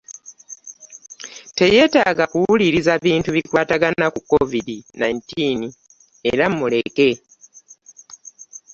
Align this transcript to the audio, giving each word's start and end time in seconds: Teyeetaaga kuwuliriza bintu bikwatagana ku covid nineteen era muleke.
Teyeetaaga 1.57 2.25
kuwuliriza 2.31 2.93
bintu 3.05 3.29
bikwatagana 3.35 4.05
ku 4.13 4.19
covid 4.31 4.67
nineteen 4.99 5.59
era 6.31 6.45
muleke. 6.57 7.09